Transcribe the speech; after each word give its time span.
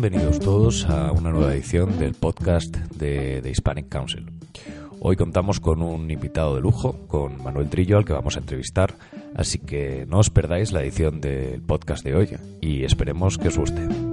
Bienvenidos 0.00 0.38
todos 0.38 0.84
a 0.88 1.10
una 1.10 1.32
nueva 1.32 1.52
edición 1.52 1.98
del 1.98 2.14
podcast 2.14 2.72
de, 2.76 3.42
de 3.42 3.50
Hispanic 3.50 3.88
Council. 3.88 4.30
Hoy 5.00 5.16
contamos 5.16 5.58
con 5.58 5.82
un 5.82 6.08
invitado 6.08 6.54
de 6.54 6.60
lujo, 6.60 7.08
con 7.08 7.42
Manuel 7.42 7.68
Trillo, 7.68 7.98
al 7.98 8.04
que 8.04 8.12
vamos 8.12 8.36
a 8.36 8.38
entrevistar, 8.38 8.94
así 9.34 9.58
que 9.58 10.06
no 10.08 10.20
os 10.20 10.30
perdáis 10.30 10.70
la 10.70 10.82
edición 10.82 11.20
del 11.20 11.62
podcast 11.62 12.04
de 12.04 12.14
hoy 12.14 12.36
y 12.60 12.84
esperemos 12.84 13.38
que 13.38 13.48
os 13.48 13.58
guste. 13.58 14.07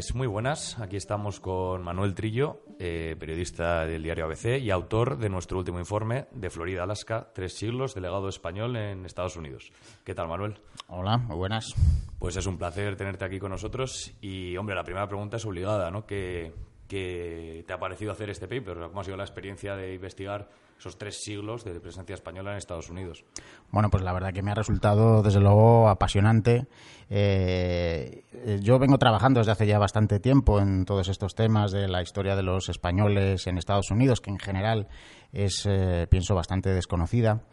Pues 0.00 0.14
muy 0.14 0.26
buenas, 0.26 0.78
aquí 0.78 0.96
estamos 0.96 1.40
con 1.40 1.82
Manuel 1.82 2.14
Trillo, 2.14 2.62
eh, 2.78 3.16
periodista 3.20 3.84
del 3.84 4.02
diario 4.02 4.24
ABC 4.24 4.58
y 4.58 4.70
autor 4.70 5.18
de 5.18 5.28
nuestro 5.28 5.58
último 5.58 5.78
informe 5.78 6.26
de 6.32 6.48
Florida, 6.48 6.84
Alaska, 6.84 7.28
tres 7.34 7.52
siglos, 7.58 7.94
delegado 7.94 8.30
español 8.30 8.76
en 8.76 9.04
Estados 9.04 9.36
Unidos. 9.36 9.70
¿Qué 10.02 10.14
tal, 10.14 10.26
Manuel? 10.26 10.58
Hola, 10.88 11.18
muy 11.18 11.36
buenas. 11.36 11.74
Pues 12.18 12.34
es 12.36 12.46
un 12.46 12.56
placer 12.56 12.96
tenerte 12.96 13.26
aquí 13.26 13.38
con 13.38 13.50
nosotros 13.50 14.14
y, 14.22 14.56
hombre, 14.56 14.74
la 14.74 14.84
primera 14.84 15.06
pregunta 15.06 15.36
es 15.36 15.44
obligada, 15.44 15.90
¿no? 15.90 16.06
¿Qué, 16.06 16.54
qué 16.90 17.64
te 17.66 17.72
ha 17.72 17.78
parecido 17.78 18.10
hacer 18.10 18.28
este 18.30 18.48
paper? 18.48 18.88
¿Cómo 18.88 19.00
ha 19.00 19.04
sido 19.04 19.16
la 19.16 19.22
experiencia 19.22 19.76
de 19.76 19.94
investigar 19.94 20.50
esos 20.76 20.98
tres 20.98 21.22
siglos 21.22 21.64
de 21.64 21.78
presencia 21.78 22.14
española 22.14 22.50
en 22.50 22.56
Estados 22.56 22.90
Unidos? 22.90 23.24
Bueno, 23.70 23.90
pues 23.90 24.02
la 24.02 24.12
verdad 24.12 24.32
que 24.32 24.42
me 24.42 24.50
ha 24.50 24.54
resultado, 24.54 25.22
desde 25.22 25.40
luego, 25.40 25.88
apasionante. 25.88 26.66
Eh, 27.08 28.24
yo 28.60 28.78
vengo 28.80 28.98
trabajando 28.98 29.38
desde 29.38 29.52
hace 29.52 29.66
ya 29.68 29.78
bastante 29.78 30.18
tiempo 30.18 30.60
en 30.60 30.84
todos 30.84 31.08
estos 31.08 31.34
temas 31.36 31.70
de 31.70 31.86
la 31.86 32.02
historia 32.02 32.34
de 32.34 32.42
los 32.42 32.68
españoles 32.68 33.46
en 33.46 33.56
Estados 33.56 33.90
Unidos, 33.92 34.20
que 34.20 34.30
en 34.30 34.38
general 34.38 34.88
es, 35.32 35.64
eh, 35.66 36.08
pienso, 36.10 36.34
bastante 36.34 36.70
desconocida. 36.70 37.44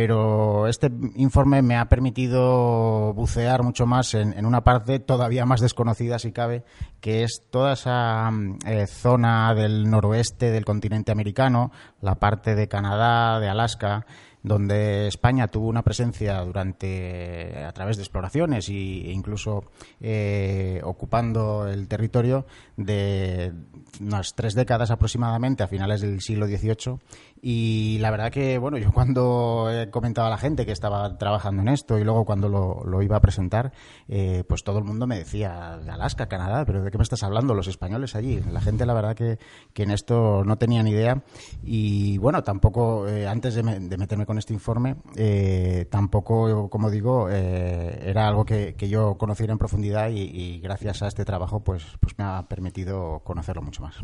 Pero 0.00 0.68
este 0.68 0.92
informe 1.16 1.60
me 1.60 1.76
ha 1.76 1.88
permitido 1.88 3.12
bucear 3.14 3.64
mucho 3.64 3.84
más 3.84 4.14
en, 4.14 4.46
una 4.46 4.62
parte 4.62 5.00
todavía 5.00 5.44
más 5.44 5.60
desconocida, 5.60 6.20
si 6.20 6.30
cabe, 6.30 6.62
que 7.00 7.24
es 7.24 7.42
toda 7.50 7.72
esa 7.72 8.30
mm, 8.30 8.58
eh, 8.64 8.86
zona 8.86 9.52
del 9.56 9.90
noroeste 9.90 10.52
del 10.52 10.64
continente 10.64 11.10
americano, 11.10 11.72
la 12.00 12.14
parte 12.14 12.54
de 12.54 12.68
Canadá, 12.68 13.40
de 13.40 13.48
Alaska, 13.48 14.06
donde 14.48 15.06
España 15.06 15.46
tuvo 15.48 15.68
una 15.68 15.82
presencia 15.82 16.40
durante 16.42 17.64
a 17.64 17.72
través 17.72 17.96
de 17.96 18.02
exploraciones 18.02 18.68
e 18.68 18.72
incluso 19.12 19.64
eh, 20.00 20.80
ocupando 20.84 21.68
el 21.68 21.86
territorio 21.88 22.46
de 22.76 23.52
unas 24.00 24.34
tres 24.34 24.54
décadas 24.54 24.90
aproximadamente 24.90 25.62
a 25.62 25.68
finales 25.68 26.00
del 26.00 26.20
siglo 26.20 26.46
XVIII 26.46 26.98
y 27.40 27.98
la 28.00 28.10
verdad 28.10 28.32
que 28.32 28.58
bueno 28.58 28.78
yo 28.78 28.92
cuando 28.92 29.68
he 29.70 29.90
comentado 29.90 30.26
a 30.26 30.30
la 30.30 30.38
gente 30.38 30.66
que 30.66 30.72
estaba 30.72 31.16
trabajando 31.18 31.62
en 31.62 31.68
esto 31.68 31.98
y 31.98 32.04
luego 32.04 32.24
cuando 32.24 32.48
lo, 32.48 32.82
lo 32.84 33.02
iba 33.02 33.16
a 33.16 33.20
presentar 33.20 33.72
eh, 34.08 34.42
pues 34.48 34.64
todo 34.64 34.78
el 34.78 34.84
mundo 34.84 35.06
me 35.06 35.18
decía 35.18 35.78
de 35.84 35.90
Alaska 35.90 36.26
Canadá 36.26 36.64
pero 36.64 36.82
de 36.82 36.90
qué 36.90 36.98
me 36.98 37.02
estás 37.04 37.22
hablando 37.22 37.54
los 37.54 37.68
españoles 37.68 38.14
allí 38.16 38.40
la 38.50 38.60
gente 38.60 38.86
la 38.86 38.94
verdad 38.94 39.14
que, 39.14 39.38
que 39.72 39.82
en 39.84 39.90
esto 39.90 40.42
no 40.44 40.56
tenía 40.56 40.82
ni 40.82 40.90
idea. 40.90 41.22
Y 41.62 42.18
bueno 42.18 42.42
tampoco 42.42 43.06
eh, 43.08 43.26
antes 43.28 43.54
de, 43.54 43.62
me- 43.62 43.78
de 43.80 43.96
meterme 43.98 44.26
con 44.26 44.37
este 44.38 44.54
informe 44.54 44.96
eh, 45.16 45.86
tampoco 45.90 46.68
como 46.70 46.90
digo 46.90 47.28
eh, 47.30 48.00
era 48.04 48.28
algo 48.28 48.44
que, 48.44 48.74
yo 48.88 49.18
conociera 49.18 49.52
en 49.52 49.58
profundidad 49.58 50.10
y, 50.10 50.22
y 50.22 50.60
gracias 50.60 51.02
a 51.02 51.08
este 51.08 51.24
trabajo 51.24 51.60
pues 51.60 51.84
pues 52.00 52.16
me 52.18 52.24
ha 52.24 52.48
permitido 52.48 53.20
conocerlo 53.24 53.62
mucho 53.62 53.82
más 53.82 53.96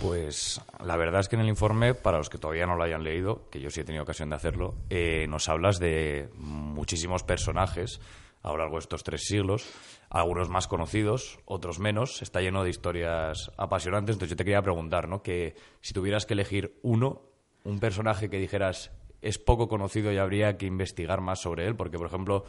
Pues 0.00 0.60
la 0.84 0.96
verdad 0.96 1.20
es 1.20 1.28
que 1.28 1.36
en 1.36 1.42
el 1.42 1.48
informe, 1.48 1.94
para 1.94 2.18
los 2.18 2.28
que 2.28 2.38
todavía 2.38 2.66
no 2.66 2.76
lo 2.76 2.84
hayan 2.84 3.02
leído, 3.02 3.48
que 3.50 3.60
yo 3.60 3.70
sí 3.70 3.80
he 3.80 3.84
tenido 3.84 4.04
ocasión 4.04 4.30
de 4.30 4.36
hacerlo, 4.36 4.74
eh, 4.90 5.26
nos 5.28 5.48
hablas 5.48 5.78
de 5.78 6.30
muchísimos 6.36 7.22
personajes 7.22 8.00
a 8.42 8.50
lo 8.50 8.58
largo 8.58 8.74
de 8.74 8.80
estos 8.80 9.02
tres 9.02 9.24
siglos, 9.24 9.68
algunos 10.10 10.48
más 10.48 10.68
conocidos, 10.68 11.40
otros 11.44 11.80
menos, 11.80 12.22
está 12.22 12.40
lleno 12.40 12.62
de 12.62 12.70
historias 12.70 13.50
apasionantes, 13.56 14.14
entonces 14.14 14.30
yo 14.30 14.36
te 14.36 14.44
quería 14.44 14.62
preguntar, 14.62 15.08
¿no? 15.08 15.22
Que 15.22 15.56
si 15.80 15.92
tuvieras 15.92 16.24
que 16.24 16.34
elegir 16.34 16.78
uno, 16.82 17.22
un 17.64 17.80
personaje 17.80 18.30
que 18.30 18.38
dijeras 18.38 18.92
es 19.22 19.38
poco 19.38 19.68
conocido 19.68 20.12
y 20.12 20.18
habría 20.18 20.56
que 20.56 20.66
investigar 20.66 21.20
más 21.20 21.40
sobre 21.40 21.66
él, 21.66 21.76
porque 21.76 21.98
por 21.98 22.06
ejemplo, 22.06 22.44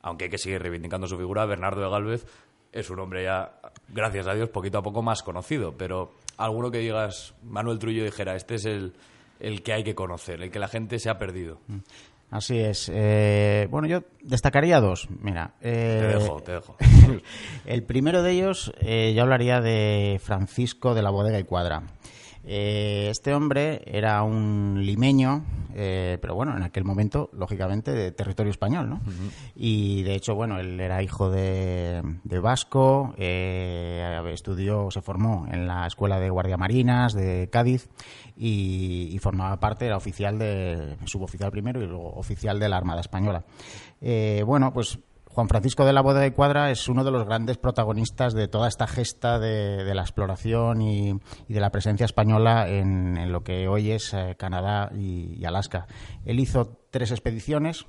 aunque 0.00 0.24
hay 0.24 0.30
que 0.30 0.38
seguir 0.38 0.60
reivindicando 0.62 1.06
su 1.06 1.16
figura, 1.16 1.46
Bernardo 1.46 1.82
de 1.82 1.90
Galvez 1.90 2.26
es 2.72 2.90
un 2.90 3.00
hombre 3.00 3.24
ya, 3.24 3.60
gracias 3.88 4.26
a 4.26 4.34
Dios, 4.34 4.50
poquito 4.50 4.78
a 4.78 4.82
poco 4.82 5.02
más 5.02 5.22
conocido, 5.22 5.74
pero 5.76 6.12
alguno 6.36 6.70
que 6.70 6.78
digas, 6.78 7.34
Manuel 7.42 7.78
Trullo 7.78 8.04
dijera, 8.04 8.36
este 8.36 8.56
es 8.56 8.66
el, 8.66 8.92
el 9.40 9.62
que 9.62 9.72
hay 9.72 9.84
que 9.84 9.94
conocer, 9.94 10.42
el 10.42 10.50
que 10.50 10.58
la 10.58 10.68
gente 10.68 10.98
se 10.98 11.10
ha 11.10 11.18
perdido. 11.18 11.60
Así 12.30 12.58
es. 12.58 12.90
Eh, 12.92 13.66
bueno, 13.70 13.88
yo 13.88 14.02
destacaría 14.22 14.80
dos. 14.80 15.08
Mira, 15.22 15.54
eh, 15.62 15.98
Te 16.00 16.18
dejo, 16.18 16.42
te 16.42 16.52
dejo. 16.52 16.76
el 17.64 17.82
primero 17.84 18.22
de 18.22 18.32
ellos, 18.32 18.72
eh, 18.80 19.14
yo 19.14 19.22
hablaría 19.22 19.60
de 19.60 20.20
Francisco 20.22 20.94
de 20.94 21.02
la 21.02 21.10
Bodega 21.10 21.38
y 21.38 21.44
Cuadra. 21.44 21.84
Eh, 22.50 23.08
este 23.10 23.34
hombre 23.34 23.82
era 23.84 24.22
un 24.22 24.80
limeño, 24.82 25.44
eh, 25.74 26.16
pero 26.18 26.34
bueno, 26.34 26.56
en 26.56 26.62
aquel 26.62 26.82
momento, 26.82 27.28
lógicamente, 27.34 27.92
de 27.92 28.10
territorio 28.10 28.50
español, 28.50 28.88
¿no? 28.88 29.00
Y 29.54 30.02
de 30.02 30.14
hecho, 30.14 30.34
bueno, 30.34 30.58
él 30.58 30.80
era 30.80 31.02
hijo 31.02 31.28
de, 31.28 32.00
de 32.24 32.38
vasco, 32.38 33.12
eh, 33.18 34.18
estudió, 34.32 34.90
se 34.90 35.02
formó 35.02 35.46
en 35.52 35.66
la 35.66 35.86
Escuela 35.86 36.18
de 36.18 36.30
Guardiamarinas 36.30 37.12
de 37.12 37.50
Cádiz 37.52 37.90
y, 38.34 39.10
y 39.12 39.18
formaba 39.18 39.60
parte, 39.60 39.84
era 39.84 39.98
oficial 39.98 40.38
de, 40.38 40.96
suboficial 41.04 41.50
primero 41.50 41.82
y 41.82 41.86
luego 41.86 42.14
oficial 42.14 42.58
de 42.58 42.70
la 42.70 42.78
Armada 42.78 43.02
Española. 43.02 43.44
Eh, 44.00 44.42
bueno, 44.46 44.72
pues 44.72 44.98
Juan 45.38 45.48
Francisco 45.48 45.84
de 45.84 45.92
la 45.92 46.00
Boda 46.00 46.18
de 46.18 46.32
Cuadra 46.32 46.72
es 46.72 46.88
uno 46.88 47.04
de 47.04 47.12
los 47.12 47.24
grandes 47.24 47.58
protagonistas 47.58 48.34
de 48.34 48.48
toda 48.48 48.66
esta 48.66 48.88
gesta 48.88 49.38
de, 49.38 49.94
la 49.94 50.02
exploración 50.02 50.82
y, 50.82 51.12
de 51.46 51.60
la 51.60 51.70
presencia 51.70 52.06
española 52.06 52.68
en, 52.68 53.30
lo 53.30 53.44
que 53.44 53.68
hoy 53.68 53.92
es 53.92 54.12
eh, 54.14 54.34
Canadá 54.36 54.90
y, 54.92 55.38
y 55.38 55.44
Alaska. 55.44 55.86
Él 56.24 56.40
hizo 56.40 56.80
tres 56.90 57.12
expediciones. 57.12 57.86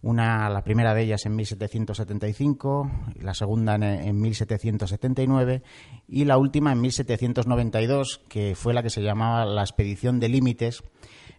Una, 0.00 0.48
la 0.48 0.62
primera 0.62 0.94
de 0.94 1.02
ellas 1.02 1.26
en 1.26 1.34
1775, 1.34 2.88
la 3.20 3.34
segunda 3.34 3.74
en, 3.74 3.82
en 3.82 4.20
1779 4.20 5.64
y 6.06 6.24
la 6.24 6.38
última 6.38 6.70
en 6.70 6.82
1792, 6.82 8.20
que 8.28 8.54
fue 8.54 8.74
la 8.74 8.84
que 8.84 8.90
se 8.90 9.02
llamaba 9.02 9.44
la 9.44 9.62
Expedición 9.62 10.20
de 10.20 10.28
Límites, 10.28 10.84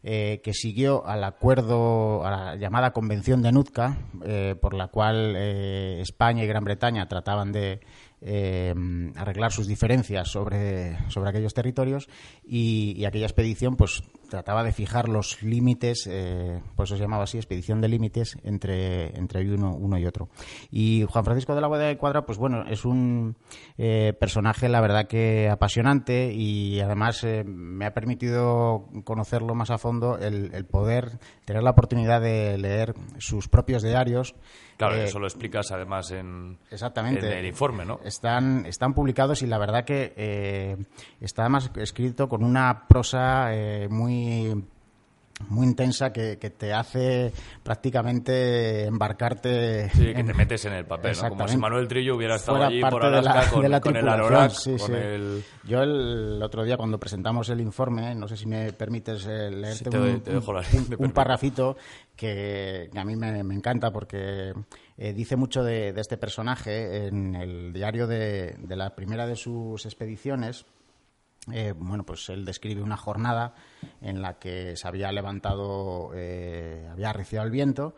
eh, 0.03 0.41
que 0.43 0.53
siguió 0.53 1.05
al 1.05 1.23
acuerdo, 1.23 2.25
a 2.25 2.31
la 2.31 2.55
llamada 2.55 2.91
Convención 2.91 3.41
de 3.41 3.51
Nootka, 3.51 3.97
eh, 4.25 4.55
por 4.59 4.73
la 4.73 4.87
cual 4.87 5.35
eh, 5.35 5.99
España 6.01 6.43
y 6.43 6.47
Gran 6.47 6.63
Bretaña 6.63 7.07
trataban 7.07 7.51
de 7.51 7.81
eh, 8.21 8.73
arreglar 9.15 9.51
sus 9.51 9.67
diferencias 9.67 10.29
sobre, 10.29 10.97
sobre 11.09 11.29
aquellos 11.29 11.53
territorios 11.53 12.07
y, 12.43 12.93
y 12.97 13.05
aquella 13.05 13.27
expedición 13.27 13.75
pues 13.75 14.01
trataba 14.29 14.63
de 14.63 14.71
fijar 14.71 15.09
los 15.09 15.41
límites, 15.41 16.07
eh, 16.09 16.61
por 16.75 16.85
eso 16.85 16.95
se 16.95 17.01
llamaba 17.01 17.23
así, 17.23 17.37
expedición 17.37 17.81
de 17.81 17.87
límites 17.87 18.37
entre, 18.43 19.17
entre 19.17 19.49
uno, 19.53 19.73
uno 19.75 19.97
y 19.97 20.05
otro. 20.05 20.29
Y 20.71 21.05
Juan 21.09 21.25
Francisco 21.25 21.55
de 21.55 21.61
la 21.61 21.67
Bodega 21.67 21.87
de 21.87 21.97
Cuadra, 21.97 22.25
pues 22.25 22.37
bueno, 22.37 22.63
es 22.67 22.85
un 22.85 23.35
eh, 23.77 24.13
personaje, 24.19 24.69
la 24.69 24.81
verdad 24.81 25.07
que 25.07 25.49
apasionante 25.49 26.31
y 26.33 26.79
además 26.79 27.23
eh, 27.23 27.43
me 27.45 27.85
ha 27.85 27.93
permitido 27.93 28.87
conocerlo 29.03 29.55
más 29.55 29.71
a 29.71 29.77
fondo 29.77 30.17
el, 30.17 30.53
el 30.53 30.65
poder 30.65 31.19
tener 31.45 31.63
la 31.63 31.71
oportunidad 31.71 32.21
de 32.21 32.57
leer 32.57 32.93
sus 33.17 33.47
propios 33.47 33.83
diarios. 33.83 34.35
Claro, 34.77 34.95
Eh, 34.95 35.05
eso 35.05 35.19
lo 35.19 35.25
explicas 35.25 35.71
además 35.71 36.11
en, 36.11 36.59
Exactamente. 36.69 37.25
en 37.25 37.37
el 37.39 37.45
informe, 37.47 37.83
¿no? 37.85 37.99
Están, 38.03 38.65
están 38.65 38.93
publicados 38.93 39.41
y 39.41 39.47
la 39.47 39.57
verdad 39.57 39.85
que 39.85 40.77
está 41.19 41.43
además 41.43 41.71
escrito 41.75 42.27
con 42.29 42.43
una 42.43 42.87
prosa 42.87 43.55
eh, 43.55 43.87
muy 44.17 44.63
muy 45.49 45.67
intensa 45.67 46.11
que, 46.11 46.39
que 46.39 46.49
te 46.49 46.73
hace 46.73 47.31
prácticamente 47.61 48.85
embarcarte. 48.85 49.87
Sí, 49.91 50.05
que 50.13 50.19
en- 50.21 50.25
te 50.25 50.33
metes 50.33 50.65
en 50.65 50.73
el 50.73 50.85
papel, 50.85 51.15
¿no? 51.21 51.29
Como 51.29 51.47
si. 51.47 51.57
Manuel 51.57 51.87
Trillo 51.87 52.15
hubiera 52.15 52.37
estado 52.37 52.63
allí 52.63 52.81
por 52.81 52.89
parte 52.93 53.05
de 53.07 53.21
la- 53.21 53.31
Alaska 53.31 53.51
con, 53.51 53.61
de 53.61 53.69
la 53.69 53.79
con 53.79 53.95
el 53.95 54.07
Anorak, 54.09 54.49
sí, 54.51 54.75
con 54.77 54.87
sí. 54.87 54.93
el... 54.93 55.43
Yo 55.63 55.83
el 55.83 56.41
otro 56.41 56.63
día 56.63 56.75
cuando 56.75 56.99
presentamos 56.99 57.49
el 57.49 57.61
informe, 57.61 58.15
no 58.15 58.27
sé 58.27 58.35
si 58.35 58.47
me 58.47 58.73
permites 58.73 59.27
eh, 59.27 59.51
leerte 59.51 59.83
Sí, 59.83 59.89
te 59.91 59.99
un, 59.99 60.21
te 60.21 60.31
dejo 60.33 60.53
la- 60.53 60.61
un- 60.61 60.65
te 60.71 60.77
un 60.77 60.85
permito. 60.87 61.13
parrafito 61.13 61.77
que, 62.15 62.89
que 62.91 62.99
a 62.99 63.05
mí 63.05 63.15
me, 63.15 63.43
me 63.43 63.53
encanta 63.53 63.91
porque 63.91 64.53
eh, 64.97 65.13
dice 65.13 65.35
mucho 65.35 65.63
de, 65.63 65.93
de 65.93 66.01
este 66.01 66.17
personaje 66.17 67.05
en 67.07 67.35
el 67.35 67.73
diario 67.73 68.07
de, 68.07 68.55
de 68.57 68.75
la 68.75 68.95
primera 68.95 69.27
de 69.27 69.35
sus 69.35 69.85
expediciones. 69.85 70.65
Eh, 71.51 71.73
bueno, 71.77 72.05
pues 72.05 72.29
él 72.29 72.45
describe 72.45 72.81
una 72.81 72.97
jornada 72.97 73.53
en 74.01 74.21
la 74.21 74.37
que 74.37 74.75
se 74.75 74.87
había 74.87 75.11
levantado, 75.11 76.11
eh, 76.13 76.87
había 76.91 77.09
arreciado 77.09 77.45
el 77.45 77.51
viento, 77.51 77.95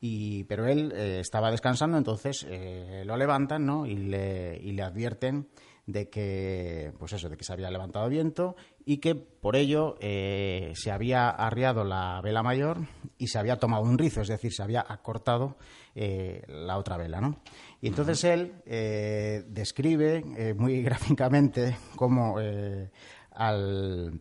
y, 0.00 0.44
pero 0.44 0.66
él 0.66 0.92
eh, 0.94 1.20
estaba 1.20 1.50
descansando, 1.50 1.98
entonces 1.98 2.46
eh, 2.48 3.02
lo 3.04 3.16
levantan 3.16 3.66
¿no? 3.66 3.86
y, 3.86 3.96
le, 3.96 4.58
y 4.62 4.72
le 4.72 4.82
advierten 4.82 5.48
de 5.92 6.08
que, 6.08 6.92
pues 6.98 7.12
eso, 7.12 7.28
de 7.28 7.36
que 7.36 7.44
se 7.44 7.52
había 7.52 7.70
levantado 7.70 8.08
viento 8.08 8.56
y 8.84 8.98
que 8.98 9.14
por 9.14 9.56
ello 9.56 9.96
eh, 10.00 10.72
se 10.74 10.90
había 10.90 11.28
arriado 11.30 11.84
la 11.84 12.20
vela 12.22 12.42
mayor 12.42 12.78
y 13.18 13.28
se 13.28 13.38
había 13.38 13.58
tomado 13.58 13.82
un 13.84 13.98
rizo, 13.98 14.20
es 14.22 14.28
decir, 14.28 14.52
se 14.52 14.62
había 14.62 14.84
acortado 14.88 15.56
eh, 15.94 16.42
la 16.48 16.76
otra 16.78 16.96
vela, 16.96 17.20
¿no? 17.20 17.40
Y 17.80 17.88
entonces 17.88 18.22
él 18.24 18.54
eh, 18.66 19.44
describe 19.48 20.54
muy 20.56 20.82
gráficamente 20.84 21.76
cómo 21.96 22.38
al, 22.38 24.20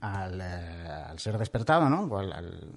al, 0.00 0.40
al 0.40 1.18
ser 1.18 1.38
despertado, 1.38 1.88
¿no? 1.88 2.16
Al- 2.18 2.32
al- 2.32 2.72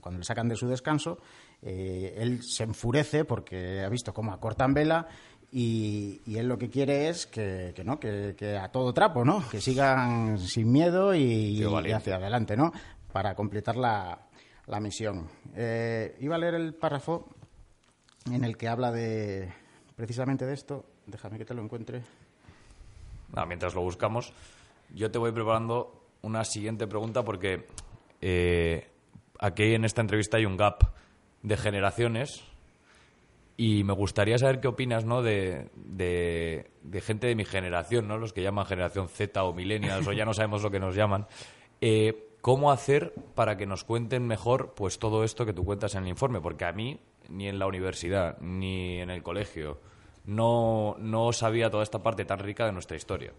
cuando 0.00 0.18
le 0.20 0.24
sacan 0.24 0.48
de 0.48 0.56
su 0.56 0.68
descanso, 0.68 1.18
eh, 1.60 2.14
él 2.16 2.40
se 2.42 2.62
enfurece 2.62 3.24
porque 3.24 3.80
ha 3.80 3.88
visto 3.88 4.14
cómo 4.14 4.32
acortan 4.32 4.72
vela 4.72 5.06
y, 5.50 6.20
y 6.26 6.36
él 6.36 6.46
lo 6.46 6.58
que 6.58 6.68
quiere 6.68 7.08
es 7.08 7.26
que, 7.26 7.72
que 7.74 7.84
no, 7.84 7.98
que, 7.98 8.34
que 8.36 8.56
a 8.56 8.68
todo 8.68 8.92
trapo, 8.92 9.24
¿no? 9.24 9.48
Que 9.48 9.60
sigan 9.60 10.38
sin 10.38 10.70
miedo 10.70 11.14
y, 11.14 11.62
hacia 11.92 12.16
adelante, 12.16 12.56
¿no? 12.56 12.72
Para 13.12 13.34
completar 13.34 13.76
la, 13.76 14.26
la 14.66 14.80
misión. 14.80 15.28
Eh, 15.56 16.16
iba 16.20 16.36
a 16.36 16.38
leer 16.38 16.54
el 16.54 16.74
párrafo 16.74 17.28
en 18.30 18.44
el 18.44 18.56
que 18.56 18.68
habla 18.68 18.92
de 18.92 19.52
precisamente 19.96 20.44
de 20.44 20.54
esto. 20.54 20.84
Déjame 21.06 21.38
que 21.38 21.46
te 21.46 21.54
lo 21.54 21.62
encuentre. 21.62 22.02
Nada, 23.32 23.46
mientras 23.46 23.74
lo 23.74 23.80
buscamos, 23.80 24.32
yo 24.94 25.10
te 25.10 25.18
voy 25.18 25.32
preparando 25.32 26.08
una 26.22 26.44
siguiente 26.44 26.86
pregunta 26.86 27.24
porque 27.24 27.66
eh, 28.20 28.90
aquí 29.38 29.74
en 29.74 29.84
esta 29.84 30.02
entrevista 30.02 30.36
hay 30.36 30.44
un 30.44 30.56
gap 30.56 30.82
de 31.42 31.56
generaciones 31.56 32.44
y 33.60 33.82
me 33.82 33.92
gustaría 33.92 34.38
saber 34.38 34.60
qué 34.60 34.68
opinas 34.68 35.04
¿no? 35.04 35.20
de, 35.20 35.68
de, 35.74 37.00
gente 37.00 37.26
de 37.26 37.34
mi 37.34 37.44
generación, 37.44 38.06
¿no? 38.06 38.16
los 38.16 38.32
que 38.32 38.40
llaman 38.40 38.64
generación 38.64 39.08
Z 39.08 39.42
o 39.42 39.52
millennials 39.52 40.06
o 40.06 40.12
ya 40.12 40.24
no 40.24 40.32
sabemos 40.32 40.62
lo 40.62 40.70
que 40.70 40.78
nos 40.78 40.94
llaman. 40.94 41.26
Eh, 41.80 42.36
¿Cómo 42.40 42.70
hacer 42.70 43.12
para 43.34 43.56
que 43.56 43.66
nos 43.66 43.82
cuenten 43.82 44.24
mejor 44.28 44.74
pues 44.76 45.00
todo 45.00 45.24
esto 45.24 45.44
que 45.44 45.52
tú 45.52 45.64
cuentas 45.64 45.96
en 45.96 46.04
el 46.04 46.10
informe? 46.10 46.40
Porque 46.40 46.66
a 46.66 46.72
mí, 46.72 47.00
ni 47.28 47.48
en 47.48 47.58
la 47.58 47.66
universidad, 47.66 48.38
ni 48.38 49.00
en 49.00 49.10
el 49.10 49.24
colegio, 49.24 49.80
no, 50.24 50.94
no 51.00 51.32
sabía 51.32 51.68
toda 51.68 51.82
esta 51.82 52.00
parte 52.00 52.24
tan 52.24 52.38
rica 52.38 52.64
de 52.64 52.70
nuestra 52.70 52.96
historia. 52.96 53.32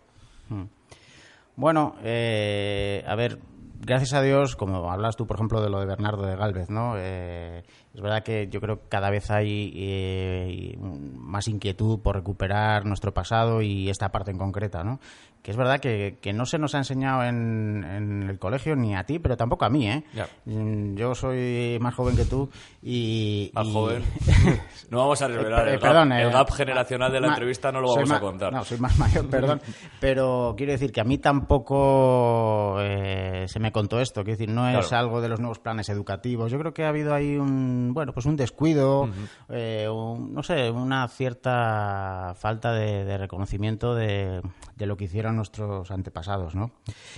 Bueno, 1.56 1.95
eh, 2.04 3.06
a 3.07 3.16
ver, 3.16 3.39
gracias 3.80 4.14
a 4.14 4.22
Dios, 4.22 4.56
como 4.56 4.92
hablas 4.92 5.16
tú, 5.16 5.26
por 5.28 5.38
ejemplo, 5.38 5.62
de 5.62 5.70
lo 5.70 5.80
de 5.80 5.86
Bernardo 5.86 6.26
de 6.26 6.36
Galvez, 6.36 6.70
¿no? 6.70 6.94
Eh, 6.98 7.64
es 7.94 8.02
verdad 8.02 8.24
que 8.24 8.48
yo 8.50 8.62
creo 8.62 8.78
que 8.81 8.88
cada 8.90 9.10
vez 9.10 9.31
hay 9.31 9.74
eh, 9.76 10.78
más 10.80 11.48
inquietud 11.48 12.00
por 12.02 12.16
recuperar 12.16 12.86
nuestro 12.86 13.14
pasado 13.14 13.62
y 13.62 13.90
esta 13.90 14.10
parte 14.10 14.31
en 14.31 14.38
concreta, 14.38 14.84
¿no? 14.84 15.00
Que 15.42 15.52
es 15.52 15.58
verdad 15.58 15.80
que, 15.80 16.18
que 16.22 16.34
no 16.34 16.46
se 16.46 16.60
nos 16.60 16.76
ha 16.76 16.80
enseñado 16.80 17.24
en, 17.24 17.86
en 17.86 18.30
el 18.30 18.38
colegio 18.40 18.76
ni 18.76 18.94
a 18.94 19.06
ti, 19.06 19.20
pero 19.20 19.38
tampoco 19.38 19.64
a 19.64 19.70
mí, 19.70 19.88
¿eh? 19.90 20.04
Mm, 20.46 20.96
Yo 20.96 21.16
soy 21.16 21.78
más 21.80 21.96
joven 21.96 22.18
que 22.18 22.26
tú 22.26 22.50
y... 22.84 23.50
Más 23.54 23.66
y- 23.68 23.74
joven. 23.74 24.04
No 24.90 24.98
vamos 25.00 25.22
a 25.22 25.28
revelar 25.28 25.68
Eh, 25.70 25.74
el, 25.76 25.80
perdón, 25.80 26.10
gap, 26.10 26.20
el 26.20 26.31
gap 26.31 26.52
generacional 26.52 27.12
de 27.12 27.22
la 27.22 27.28
entrevista, 27.30 27.72
no 27.72 27.80
lo 27.80 27.94
vamos 27.94 28.12
a 28.12 28.20
contar. 28.20 28.52
No, 28.52 28.66
soy 28.66 28.80
más 28.80 28.98
mayor, 29.00 29.30
perdón. 29.30 29.62
Pero 30.02 30.56
quiero 30.58 30.72
decir 30.74 30.92
que 30.92 31.00
a 31.00 31.04
mí 31.06 31.20
tampoco 31.20 32.78
se 32.80 33.60
me 33.60 33.69
contó 33.71 34.00
esto. 34.00 34.24
Quiero 34.24 34.38
decir, 34.38 34.54
no 34.54 34.68
es 34.69 34.92
algo 34.94 35.21
de 35.21 35.30
los 35.30 35.39
nuevos 35.39 35.60
planes 35.60 35.89
educativos. 35.89 36.51
Yo 36.51 36.60
creo 36.60 36.74
que 36.74 36.83
ha 36.86 36.89
habido 36.89 37.13
ahí 37.13 37.38
un, 37.38 37.92
bueno, 37.94 38.13
pues 38.13 38.25
un 38.25 38.36
descuido, 38.36 39.10
eh, 39.50 39.88
un- 39.89 40.33
no 40.33 40.44
sé, 40.44 40.69
una 40.71 41.07
cierta 41.07 42.33
falta 42.36 42.71
de, 42.74 43.06
de 43.06 43.18
reconocimiento 43.18 43.95
de, 43.95 44.42
de 44.75 44.86
lo 44.86 44.98
que 44.98 45.06
hicieron 45.06 45.36
nuestros 45.36 45.92
antepasados, 45.92 46.56
¿no? 46.56 46.71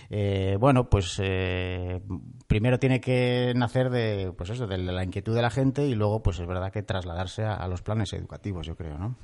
Eh, 0.09 0.57
bueno, 0.59 0.89
pues 0.89 1.17
eh, 1.23 2.01
primero 2.47 2.79
tiene 2.79 2.99
que 3.01 3.53
nacer 3.55 3.89
de, 3.89 4.33
pues 4.37 4.49
eso, 4.49 4.67
de 4.67 4.77
la 4.77 5.03
inquietud 5.03 5.35
de 5.35 5.41
la 5.41 5.49
gente 5.49 5.85
y 5.85 5.95
luego, 5.95 6.21
pues 6.21 6.39
es 6.39 6.47
verdad 6.47 6.71
que 6.71 6.83
trasladarse 6.83 7.43
a, 7.43 7.53
a 7.55 7.67
los 7.67 7.81
planes 7.81 8.13
educativos, 8.13 8.67
yo 8.67 8.75
creo, 8.75 8.97
¿no? 8.97 9.15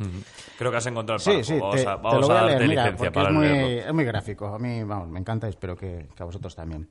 Creo 0.57 0.71
que 0.71 0.77
has 0.77 0.85
encontrado 0.87 1.17
el 1.17 1.21
Sí, 1.21 1.29
párrafo. 1.31 1.43
sí, 1.45 1.59
vamos 1.59 1.75
te, 1.75 1.81
a, 1.81 1.95
te 1.97 2.01
vamos 2.01 2.21
lo 2.21 2.27
voy 2.27 2.37
a 2.37 2.45
leer, 2.45 2.67
mira, 2.67 2.95
porque 2.95 3.11
para 3.11 3.29
es 3.29 3.35
muy, 3.35 3.47
es 3.47 3.93
muy 3.93 4.03
gráfico. 4.05 4.47
A 4.47 4.59
mí, 4.59 4.83
vamos, 4.83 5.09
me 5.09 5.19
encanta 5.19 5.47
y 5.47 5.51
espero 5.51 5.75
que, 5.75 6.07
que 6.15 6.23
a 6.23 6.25
vosotros 6.25 6.55
también. 6.55 6.87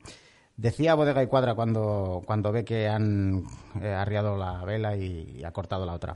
Decía 0.57 0.95
Bodega 0.95 1.21
y 1.21 1.27
Cuadra 1.27 1.53
cuando, 1.53 2.23
cuando 2.25 2.51
ve 2.51 2.65
que 2.65 2.87
han 2.87 3.43
eh, 3.79 3.93
arriado 3.93 4.35
la 4.37 4.65
vela 4.65 4.97
y, 4.97 5.37
y 5.37 5.43
ha 5.43 5.51
cortado 5.51 5.85
la 5.85 5.93
otra. 5.93 6.15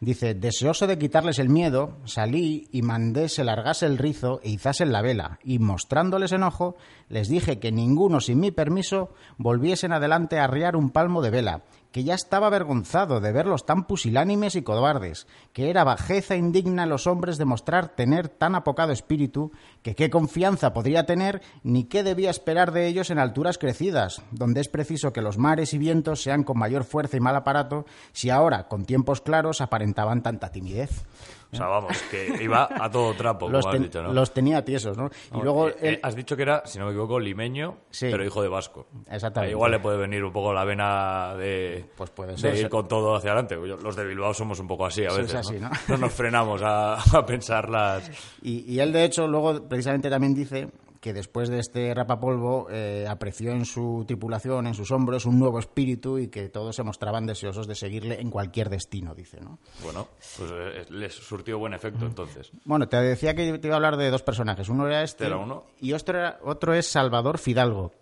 Dice, 0.00 0.34
deseoso 0.34 0.86
de 0.86 0.98
quitarles 0.98 1.38
el 1.38 1.48
miedo, 1.48 1.98
salí 2.04 2.68
y 2.72 2.82
mandé 2.82 3.28
se 3.28 3.44
largase 3.44 3.86
el 3.86 3.98
rizo 3.98 4.40
e 4.42 4.50
izasen 4.50 4.90
la 4.90 5.00
vela, 5.00 5.38
y 5.44 5.60
mostrándoles 5.60 6.32
enojo, 6.32 6.76
les 7.08 7.28
dije 7.28 7.60
que 7.60 7.70
ninguno 7.70 8.20
sin 8.20 8.40
mi 8.40 8.50
permiso 8.50 9.10
volviesen 9.38 9.92
adelante 9.92 10.38
a 10.38 10.44
arriar 10.44 10.74
un 10.74 10.90
palmo 10.90 11.22
de 11.22 11.30
vela, 11.30 11.62
que 11.92 12.04
ya 12.04 12.14
estaba 12.14 12.46
avergonzado 12.48 13.20
de 13.20 13.32
verlos 13.32 13.66
tan 13.66 13.84
pusilánimes 13.84 14.56
y 14.56 14.62
cobardes, 14.62 15.26
que 15.52 15.70
era 15.70 15.84
bajeza 15.84 16.36
indigna 16.36 16.84
en 16.84 16.88
los 16.88 17.06
hombres 17.06 17.38
demostrar 17.38 17.94
tener 17.94 18.28
tan 18.28 18.54
apocado 18.54 18.92
espíritu, 18.92 19.52
que 19.82 19.94
qué 19.94 20.10
confianza 20.10 20.72
podría 20.72 21.04
tener, 21.06 21.42
ni 21.62 21.84
qué 21.84 22.02
debía 22.02 22.30
esperar 22.30 22.72
de 22.72 22.86
ellos 22.86 23.10
en 23.10 23.18
alturas 23.18 23.58
crecidas, 23.58 24.22
donde 24.30 24.62
es 24.62 24.68
preciso 24.68 25.12
que 25.12 25.20
los 25.20 25.38
mares 25.38 25.74
y 25.74 25.78
vientos 25.78 26.22
sean 26.22 26.44
con 26.44 26.58
mayor 26.58 26.84
fuerza 26.84 27.18
y 27.18 27.20
mal 27.20 27.36
aparato, 27.36 27.84
si 28.12 28.30
ahora, 28.30 28.68
con 28.68 28.86
tiempos 28.86 29.20
claros, 29.20 29.60
aparentaban 29.62 30.22
tanta 30.22 30.50
timidez. 30.50 31.04
O 31.52 31.56
sea, 31.56 31.66
vamos, 31.66 31.92
que 32.10 32.42
iba 32.42 32.66
a 32.70 32.90
todo 32.90 33.12
trapo, 33.12 33.46
Los, 33.50 33.66
como 33.66 33.76
has 33.76 33.82
dicho, 33.82 34.02
¿no? 34.02 34.10
los 34.14 34.32
tenía 34.32 34.64
tiesos, 34.64 34.96
¿no? 34.96 35.10
Y 35.34 35.36
No, 35.36 35.44
luego 35.44 35.68
eh, 35.68 35.74
él- 35.82 35.94
eh, 35.96 36.00
has 36.02 36.14
dicho 36.16 36.34
que 36.34 36.42
era, 36.44 36.62
si 36.64 36.78
no 36.78 36.86
me 36.86 36.92
equivoco, 36.92 37.20
limeño, 37.20 37.76
Sí. 37.90 38.08
pero 38.10 38.24
hijo 38.24 38.40
de 38.42 38.48
vasco. 38.48 38.86
Exactamente. 39.10 39.50
Eh, 39.50 39.56
Igual 39.56 39.72
le 39.72 39.78
puede 39.78 39.98
venir 39.98 40.24
un 40.24 40.32
poco 40.32 40.54
la 40.54 40.64
vena 40.64 41.34
de, 41.36 41.84
Pues 41.94 42.08
puede 42.08 42.32
de 42.32 42.38
ser. 42.38 42.56
ir 42.56 42.70
con 42.70 42.88
todo 42.88 43.16
hacia 43.16 43.32
adelante. 43.32 43.56
Los 43.56 43.94
de 43.96 44.06
Bilbao 44.06 44.32
somos 44.32 44.60
un 44.60 44.66
poco 44.66 44.86
así 44.86 45.04
a 45.04 45.10
Sí, 45.10 45.16
es 45.20 45.22
veces. 45.34 45.34
así, 45.46 45.58
¿no? 45.60 45.68
¿no? 45.88 45.96
nos 45.98 46.12
frenamos 46.14 46.62
a, 46.62 46.94
a 46.94 47.26
pensar 47.26 47.68
las... 47.68 48.10
Y, 48.40 48.72
y 48.72 48.80
él, 48.80 48.90
de 48.90 49.04
hecho, 49.04 49.28
luego 49.28 49.68
precisamente 49.68 50.08
también 50.08 50.32
dice 50.34 50.68
que 51.02 51.12
después 51.12 51.48
de 51.48 51.58
este 51.58 51.92
rapapolvo 51.92 52.68
eh, 52.70 53.06
apreció 53.08 53.50
en 53.50 53.64
su 53.64 54.04
tripulación, 54.06 54.68
en 54.68 54.74
sus 54.74 54.92
hombros, 54.92 55.26
un 55.26 55.36
nuevo 55.36 55.58
espíritu 55.58 56.16
y 56.18 56.28
que 56.28 56.48
todos 56.48 56.76
se 56.76 56.84
mostraban 56.84 57.26
deseosos 57.26 57.66
de 57.66 57.74
seguirle 57.74 58.20
en 58.20 58.30
cualquier 58.30 58.70
destino, 58.70 59.12
dice, 59.12 59.40
¿no? 59.40 59.58
Bueno, 59.82 60.06
pues 60.38 60.50
eh, 60.54 60.86
les 60.90 61.12
surtió 61.12 61.58
buen 61.58 61.74
efecto 61.74 62.06
entonces. 62.06 62.52
Bueno, 62.64 62.88
te 62.88 62.98
decía 62.98 63.34
que 63.34 63.58
te 63.58 63.66
iba 63.66 63.74
a 63.74 63.78
hablar 63.78 63.96
de 63.96 64.10
dos 64.10 64.22
personajes. 64.22 64.68
Uno 64.68 64.86
era 64.86 65.02
este 65.02 65.26
Era 65.26 65.38
uno. 65.38 65.64
y 65.80 65.92
otro, 65.92 66.16
era- 66.20 66.38
otro 66.44 66.72
es 66.72 66.86
Salvador 66.86 67.38
Fidalgo. 67.38 67.92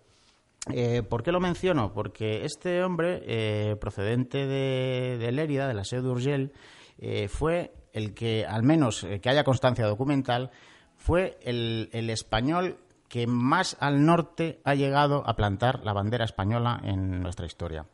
Eh, 0.71 1.01
¿Por 1.01 1.23
qué 1.23 1.31
lo 1.31 1.39
menciono? 1.39 1.91
Porque 1.93 2.45
este 2.45 2.83
hombre, 2.83 3.23
eh, 3.25 3.77
procedente 3.81 4.45
de, 4.45 5.17
de 5.17 5.31
Lérida, 5.31 5.67
de 5.67 5.73
la 5.73 5.83
Seu 5.85 6.03
d'Urgell, 6.03 6.51
eh, 6.99 7.27
fue 7.27 7.73
el 7.93 8.13
que, 8.13 8.45
al 8.45 8.61
menos 8.61 9.07
que 9.23 9.27
haya 9.27 9.43
constancia 9.43 9.87
documental, 9.87 10.51
fue 10.97 11.39
el, 11.41 11.89
el 11.93 12.11
español 12.11 12.77
que 13.11 13.27
más 13.27 13.75
al 13.81 14.05
norte 14.05 14.61
ha 14.63 14.73
llegado 14.73 15.27
a 15.27 15.35
plantar 15.35 15.81
la 15.83 15.91
bandera 15.91 16.23
española 16.23 16.79
en 16.81 17.21
nuestra 17.21 17.45
historia. 17.45 17.85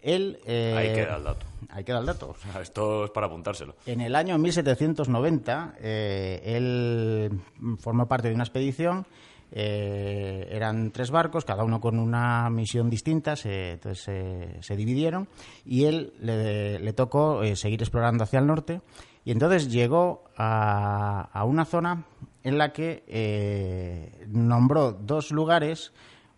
Él, 0.00 0.38
eh, 0.46 0.74
Ahí 0.78 0.94
queda 0.94 1.16
el 1.16 1.24
dato. 1.24 1.46
Ahí 1.68 1.82
queda 1.84 1.98
el 1.98 2.06
dato. 2.06 2.36
Esto 2.60 3.04
es 3.06 3.10
para 3.10 3.26
apuntárselo. 3.26 3.74
En 3.86 4.00
el 4.00 4.14
año 4.14 4.38
1790, 4.38 5.74
eh, 5.80 6.42
él 6.44 7.40
formó 7.80 8.06
parte 8.06 8.28
de 8.28 8.34
una 8.34 8.44
expedición. 8.44 9.04
eh, 9.50 10.48
eran 10.52 10.92
tres 10.92 11.10
barcos, 11.10 11.44
cada 11.44 11.64
uno 11.64 11.80
con 11.80 11.98
una 11.98 12.48
misión 12.48 12.88
distinta, 12.88 13.34
se, 13.34 13.72
entonces 13.72 14.02
se, 14.04 14.62
se 14.62 14.76
dividieron 14.76 15.28
y 15.66 15.84
él 15.84 16.14
le, 16.20 16.78
le 16.78 16.92
tocó 16.92 17.42
eh, 17.42 17.54
seguir 17.56 17.82
explorando 17.82 18.22
hacia 18.24 18.38
el 18.38 18.46
norte 18.46 18.80
y 19.24 19.32
entonces 19.32 19.70
llegó 19.70 20.24
a, 20.38 21.28
a 21.32 21.44
una 21.44 21.64
zona 21.66 22.04
en 22.44 22.58
la 22.58 22.72
que 22.72 23.04
eh, 23.06 24.26
nombró 24.28 24.92
dos 24.92 25.30
lugares 25.30 25.92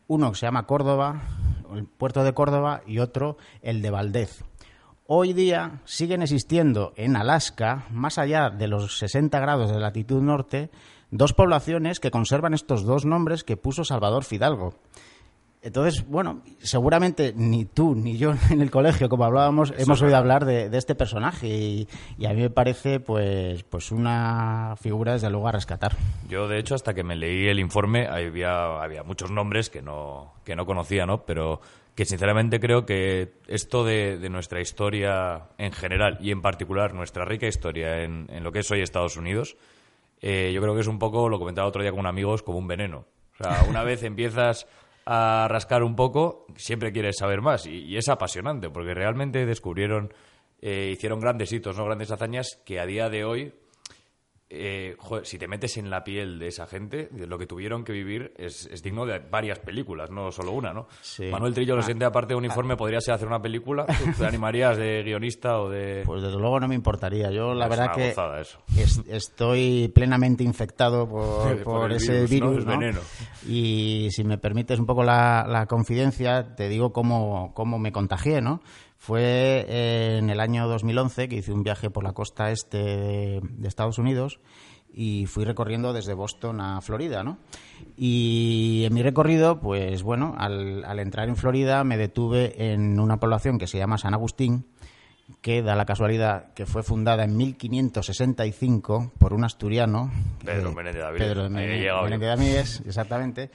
uno 0.07 0.33
que 0.33 0.39
se 0.39 0.47
llama 0.47 0.67
Córdoba, 0.67 1.23
el 1.75 1.87
puerto 1.87 2.25
de 2.25 2.35
Córdoba, 2.35 2.83
y 2.87 2.99
otro 2.99 3.37
el 3.63 3.83
de 3.83 3.91
Valdez. 3.91 4.45
Hoy 5.07 5.33
día 5.33 5.83
siguen 5.85 6.23
existiendo 6.23 6.93
en 6.97 7.17
Alaska, 7.17 7.87
más 7.91 8.19
allá 8.19 8.51
de 8.51 8.69
los 8.69 8.99
60 8.99 9.39
grados 9.39 9.71
de 9.71 9.79
latitud 9.79 10.23
norte, 10.23 10.71
dos 11.11 11.33
poblaciones 11.33 12.01
que 12.01 12.11
conservan 12.11 12.55
estos 12.55 12.85
dos 12.85 13.05
nombres 13.05 13.45
que 13.45 13.57
puso 13.57 13.85
Salvador 13.85 14.25
Fidalgo. 14.25 14.75
Entonces, 15.65 16.07
bueno, 16.07 16.43
seguramente 16.59 17.33
ni 17.35 17.65
tú 17.65 17.95
ni 17.95 18.19
yo 18.19 18.35
en 18.51 18.61
el 18.61 18.71
colegio, 18.71 19.09
como 19.09 19.25
hablábamos, 19.25 19.73
hemos 19.79 20.03
oído 20.03 20.19
hablar 20.19 20.45
de, 20.45 20.69
de 20.69 20.77
este 20.77 20.95
personaje 20.95 21.49
y, 21.49 21.89
y 22.19 22.27
a 22.27 22.35
mí 22.35 22.43
me 22.43 22.51
parece 22.51 23.01
pues, 23.01 23.65
pues 23.65 23.91
una 23.91 24.75
figura 24.79 25.15
desde 25.15 25.31
luego 25.31 25.49
a 25.49 25.53
rescatar. 25.53 25.97
Yo, 26.29 26.49
de 26.49 26.59
hecho, 26.59 26.75
hasta 26.75 26.93
que 26.93 27.03
me 27.03 27.17
leí 27.17 27.49
el 27.49 27.59
informe, 27.59 28.07
había, 28.07 28.83
había 28.83 29.03
muchos 29.05 29.31
nombres 29.31 29.71
que 29.71 29.81
no, 29.81 30.35
que 30.45 30.55
no 30.55 30.67
conocía, 30.67 31.07
¿no? 31.07 31.25
Pero 31.25 31.63
que 31.95 32.05
sinceramente 32.05 32.61
creo 32.61 32.85
que 32.85 33.33
esto 33.47 33.85
de, 33.85 34.19
de 34.19 34.29
nuestra 34.29 34.61
historia 34.61 35.45
en 35.57 35.73
general 35.73 36.19
y 36.21 36.31
en 36.31 36.43
particular 36.43 36.93
nuestra 36.93 37.25
rica 37.25 37.47
historia 37.47 38.03
en, 38.03 38.27
en 38.29 38.45
lo 38.45 38.53
que 38.53 38.59
es 38.59 38.71
hoy 38.71 38.83
Estados 38.83 39.17
Unidos, 39.17 39.57
eh, 40.21 40.53
yo 40.53 40.61
creo 40.61 40.75
que 40.75 40.83
es 40.83 40.89
un 40.89 40.99
poco, 40.99 41.31
lo 41.31 41.39
comentaba 41.39 41.67
otro 41.67 41.81
día 41.81 41.93
con 41.93 42.05
amigos, 42.05 42.43
como 42.43 42.59
un 42.59 42.67
veneno. 42.67 43.07
O 43.39 43.43
sea, 43.43 43.65
una 43.69 43.83
vez 43.83 44.03
empiezas 44.05 44.67
a 45.07 45.47
rascar 45.49 45.83
un 45.83 45.97
poco, 45.97 46.47
siempre 46.57 46.93
quieres 46.93 47.17
saber 47.19 47.41
más. 47.41 47.67
Y, 47.67 47.97
es 47.97 48.09
apasionante, 48.09 48.71
porque 48.71 48.95
realmente 48.95 49.47
descubrieron, 49.47 50.13
eh, 50.61 50.91
hicieron 50.93 51.21
grandes 51.21 51.53
hitos, 51.53 51.77
no 51.77 51.85
grandes 51.85 52.11
hazañas, 52.11 52.61
que 52.65 52.81
a 52.81 52.87
día 52.87 53.09
de 53.09 53.25
hoy, 53.25 53.55
eh, 54.51 54.95
joder, 54.99 55.27
si 55.27 55.39
te 55.39 55.49
metes 55.49 55.77
en 55.79 55.91
la 55.91 56.05
piel 56.05 56.39
de 56.39 56.49
esa 56.49 56.67
gente, 56.67 57.09
de 57.11 57.27
lo 57.27 57.39
que 57.39 57.47
tuvieron 57.47 57.83
que 57.83 57.93
vivir 57.93 58.33
es, 58.37 58.67
es 58.67 58.83
digno 58.83 59.07
de 59.07 59.19
varias 59.19 59.59
películas, 59.59 60.11
no 60.11 60.31
solo 60.31 60.53
una, 60.53 60.73
¿no? 60.73 60.87
Sí. 61.01 61.25
Manuel 61.31 61.55
Trillo 61.55 61.75
lo 61.75 61.81
Ah. 61.81 61.85
siente 61.85 62.05
aparte 62.05 62.35
de 62.35 62.39
un 62.39 62.45
informe, 62.45 62.77
podría 62.77 63.01
ser 63.01 63.15
hacer 63.15 63.27
una 63.27 63.41
película. 63.43 63.87
¿Tú 63.87 64.13
¿Te 64.19 64.27
animarías 64.27 64.77
de 64.77 65.03
guionista 65.03 65.59
o 65.61 65.69
de...? 65.71 66.03
Pues 66.05 66.23
desde 66.23 66.39
luego 66.39 66.61
no 66.61 66.69
me 66.69 66.75
importaría. 66.75 67.31
Yo 67.31 67.55
la 67.55 67.65
Es 67.65 67.71
verdad 67.71 67.93
que 67.95 68.15
es- 68.77 69.01
estoy 69.09 69.91
plenamente 69.95 70.45
infectado 70.45 71.09
por, 71.09 71.57
Por 71.63 71.81
por 71.81 71.91
el 71.91 71.97
ese 71.97 72.27
virus, 72.27 72.65
virus. 72.65 72.97
Y 73.49 74.09
si 74.11 74.25
me 74.25 74.39
permites 74.39 74.79
un 74.79 74.87
poco 74.87 75.03
la, 75.03 75.47
la 75.49 75.67
confidencia, 75.67 76.55
te 76.55 76.69
digo 76.69 76.93
cómo, 76.93 77.53
cómo 77.55 77.79
me 77.79 77.93
contagié, 77.93 78.41
¿no? 78.41 78.61
Fue 79.05 79.67
eh, 79.69 80.17
en 80.19 80.31
el 80.31 80.41
año 80.41 80.67
2011 80.67 81.29
que 81.29 81.37
hice 81.37 81.53
un 81.53 81.63
viaje 81.63 81.91
por 81.91 82.05
la 82.05 82.15
costa 82.15 82.51
este 82.51 82.79
de, 82.79 83.41
de 83.43 83.69
Estados 83.69 83.99
Unidos 83.99 84.41
y 84.95 85.27
fui 85.27 85.45
recorriendo 85.45 85.93
desde 85.93 86.15
Boston 86.15 86.63
a 86.63 86.81
Florida, 86.81 87.23
¿no? 87.23 87.37
Y 87.99 88.85
en 88.87 88.95
mi 88.95 89.03
recorrido, 89.03 89.61
pues 89.61 90.03
bueno, 90.03 90.35
al, 90.39 90.87
al 90.87 91.01
entrar 91.01 91.29
en 91.29 91.37
Florida 91.37 91.85
me 91.85 91.99
detuve 91.99 92.73
en 92.73 92.99
una 92.99 93.21
población 93.21 93.59
que 93.59 93.67
se 93.67 93.77
llama 93.77 93.99
San 93.99 94.15
Agustín, 94.15 94.65
que 95.43 95.61
da 95.61 95.77
la 95.77 95.85
casualidad 95.85 96.55
que 96.55 96.65
fue 96.65 96.83
fundada 96.83 97.25
en 97.25 97.37
1565 97.37 99.13
por 99.19 99.35
un 99.35 99.45
asturiano. 99.45 100.11
Pedro 100.43 100.71
eh, 100.71 100.75
Menéndez 100.75 101.03
de 101.03 101.07
Avilés. 101.07 101.29
Pedro 101.29 101.51
Menéndez 101.51 102.31
Avilés, 102.31 102.83
exactamente. 102.87 103.51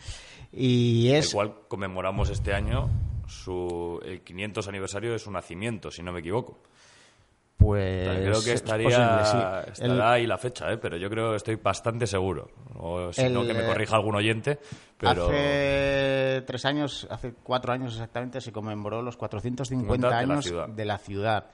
Y 0.53 1.07
el 1.07 1.15
es... 1.15 1.33
cual 1.33 1.55
conmemoramos 1.67 2.29
este 2.29 2.53
año 2.53 2.87
su, 3.29 3.99
el 4.03 4.21
500 4.21 4.67
aniversario 4.67 5.11
de 5.11 5.19
su 5.19 5.31
nacimiento, 5.31 5.91
si 5.91 6.03
no 6.03 6.11
me 6.11 6.19
equivoco. 6.19 6.59
Pues 7.57 8.07
creo 8.07 8.31
que 8.41 8.53
es 8.53 8.61
estaría 8.61 8.85
posible, 8.87 9.25
sí. 9.25 9.71
estará 9.73 9.93
El- 9.93 10.01
ahí 10.01 10.25
la 10.25 10.37
fecha, 10.37 10.71
¿eh? 10.71 10.77
pero 10.77 10.95
yo 10.95 11.09
creo 11.09 11.35
estoy 11.35 11.55
bastante 11.55 12.07
seguro. 12.07 12.49
O 12.77 13.11
si 13.11 13.27
no, 13.27 13.45
que 13.45 13.53
me 13.53 13.63
eh, 13.63 13.67
corrija 13.67 13.97
algún 13.97 14.15
oyente. 14.15 14.59
Pero 14.97 15.27
Hace 15.27 16.43
tres 16.47 16.63
años, 16.63 17.05
hace 17.09 17.33
cuatro 17.43 17.73
años 17.73 17.93
exactamente, 17.93 18.39
se 18.39 18.53
conmemoró 18.53 19.01
los 19.01 19.17
450 19.17 20.07
de 20.09 20.15
años 20.15 20.53
de 20.69 20.85
la 20.85 20.97
ciudad. 20.99 21.47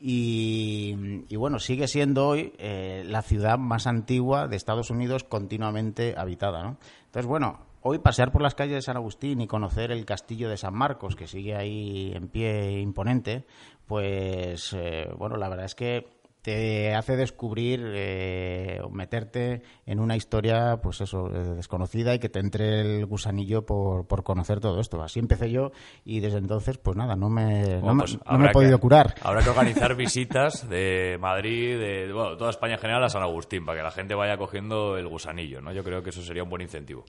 Y, 0.00 1.24
y 1.28 1.36
bueno, 1.36 1.58
sigue 1.60 1.86
siendo 1.86 2.28
hoy 2.28 2.52
eh, 2.58 3.04
la 3.06 3.22
ciudad 3.22 3.58
más 3.58 3.86
antigua 3.86 4.48
de 4.48 4.56
Estados 4.56 4.90
Unidos 4.90 5.22
continuamente 5.24 6.14
habitada. 6.16 6.62
¿no? 6.62 6.78
Entonces, 7.06 7.26
bueno, 7.26 7.60
hoy 7.82 7.98
pasear 7.98 8.32
por 8.32 8.42
las 8.42 8.54
calles 8.54 8.74
de 8.74 8.82
San 8.82 8.96
Agustín 8.96 9.40
y 9.40 9.46
conocer 9.46 9.90
el 9.90 10.04
castillo 10.04 10.48
de 10.48 10.56
San 10.56 10.74
Marcos, 10.74 11.16
que 11.16 11.26
sigue 11.26 11.54
ahí 11.54 12.12
en 12.14 12.28
pie 12.28 12.80
imponente, 12.80 13.44
pues 13.86 14.72
eh, 14.72 15.08
bueno, 15.16 15.36
la 15.36 15.48
verdad 15.48 15.66
es 15.66 15.74
que 15.74 16.17
te 16.48 16.94
hace 16.94 17.14
descubrir 17.16 17.92
eh, 17.94 18.80
o 18.82 18.88
meterte 18.88 19.60
en 19.84 20.00
una 20.00 20.16
historia, 20.16 20.78
pues 20.82 21.02
eso, 21.02 21.26
eh, 21.28 21.54
desconocida 21.56 22.14
y 22.14 22.18
que 22.18 22.30
te 22.30 22.38
entre 22.38 22.80
el 22.80 23.04
gusanillo 23.04 23.66
por, 23.66 24.06
por 24.06 24.22
conocer 24.24 24.58
todo 24.60 24.80
esto. 24.80 25.02
Así 25.02 25.18
empecé 25.18 25.50
yo 25.50 25.72
y 26.06 26.20
desde 26.20 26.38
entonces, 26.38 26.78
pues 26.78 26.96
nada, 26.96 27.16
no 27.16 27.28
me, 27.28 27.64
no 27.76 27.80
bueno, 27.80 27.94
me- 27.96 28.00
pues 28.04 28.14
no 28.16 28.22
habrá 28.24 28.38
me 28.38 28.46
he 28.46 28.52
podido 28.52 28.78
curar. 28.80 29.14
Habrá 29.22 29.42
que 29.42 29.50
organizar 29.50 29.94
visitas 29.96 30.66
de 30.70 31.18
Madrid, 31.20 31.78
de 31.78 32.10
bueno, 32.14 32.38
toda 32.38 32.48
España 32.48 32.74
en 32.74 32.80
general 32.80 33.04
a 33.04 33.10
San 33.10 33.22
Agustín, 33.22 33.66
para 33.66 33.76
que 33.78 33.84
la 33.84 33.90
gente 33.90 34.14
vaya 34.14 34.38
cogiendo 34.38 34.96
el 34.96 35.06
gusanillo. 35.06 35.60
¿no? 35.60 35.70
Yo 35.72 35.84
creo 35.84 36.02
que 36.02 36.10
eso 36.10 36.22
sería 36.22 36.44
un 36.44 36.48
buen 36.48 36.62
incentivo. 36.62 37.04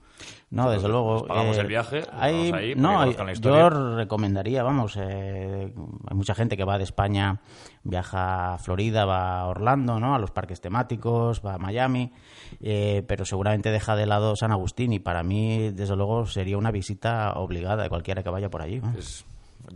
No, 0.50 0.70
desde 0.70 0.88
luego. 0.88 1.26
pagamos 1.26 1.56
eh, 1.56 1.60
el 1.62 1.66
viaje, 1.66 2.02
hay- 2.12 2.50
vamos 2.50 2.52
ahí 2.60 2.74
no, 2.74 3.00
hay- 3.00 3.14
la 3.14 3.32
yo 3.32 3.70
recomendaría, 3.96 4.62
vamos, 4.62 4.98
eh, 5.00 5.72
hay 6.08 6.16
mucha 6.16 6.34
gente 6.34 6.56
que 6.58 6.64
va 6.64 6.76
de 6.76 6.84
España, 6.84 7.40
viaja 7.84 8.54
a 8.54 8.58
Florida, 8.58 9.04
va 9.06 9.29
a 9.38 9.46
Orlando, 9.46 10.00
¿no? 10.00 10.14
A 10.14 10.18
los 10.18 10.30
parques 10.30 10.60
temáticos, 10.60 11.40
va 11.44 11.54
a 11.54 11.58
Miami, 11.58 12.12
eh, 12.60 13.02
pero 13.06 13.24
seguramente 13.24 13.70
deja 13.70 13.96
de 13.96 14.06
lado 14.06 14.36
San 14.36 14.52
Agustín 14.52 14.92
y 14.92 14.98
para 14.98 15.22
mí, 15.22 15.70
desde 15.70 15.96
luego, 15.96 16.26
sería 16.26 16.58
una 16.58 16.70
visita 16.70 17.32
obligada 17.34 17.82
de 17.82 17.88
cualquiera 17.88 18.22
que 18.22 18.30
vaya 18.30 18.48
por 18.50 18.62
allí. 18.62 18.80
¿no? 18.80 18.92
Es- 18.98 19.24